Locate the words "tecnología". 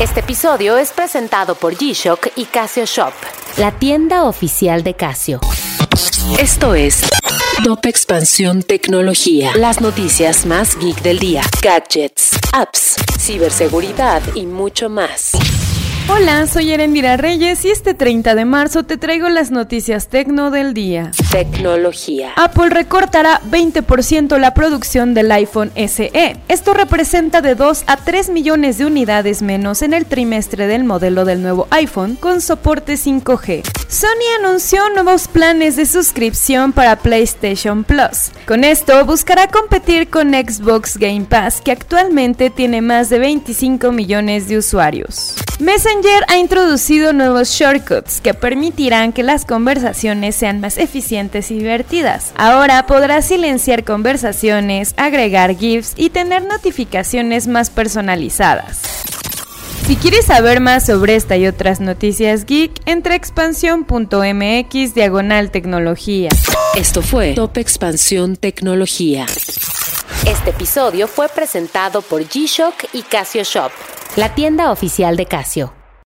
8.62-9.50, 21.30-22.32, 65.50-66.28, 68.36-69.26